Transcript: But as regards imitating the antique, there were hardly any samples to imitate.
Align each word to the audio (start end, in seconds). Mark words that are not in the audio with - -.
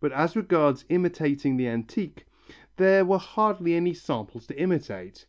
But 0.00 0.12
as 0.12 0.36
regards 0.36 0.84
imitating 0.90 1.56
the 1.56 1.66
antique, 1.66 2.26
there 2.76 3.06
were 3.06 3.16
hardly 3.16 3.72
any 3.74 3.94
samples 3.94 4.46
to 4.48 4.60
imitate. 4.60 5.20